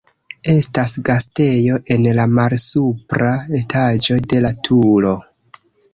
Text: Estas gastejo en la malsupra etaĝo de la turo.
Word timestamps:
Estas 0.51 0.93
gastejo 1.09 1.77
en 1.97 2.07
la 2.19 2.25
malsupra 2.37 3.35
etaĝo 3.61 4.19
de 4.33 4.41
la 4.47 4.53
turo. 4.69 5.13